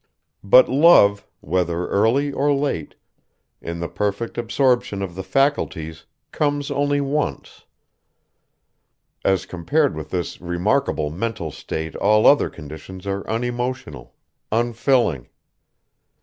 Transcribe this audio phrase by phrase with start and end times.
[0.43, 2.95] But love, whether early or late,
[3.61, 7.65] in the perfect absorption of the faculties comes only once;
[9.23, 14.15] as compared with this remarkable mental state all other conditions are unemotional,
[14.51, 15.29] unfilling.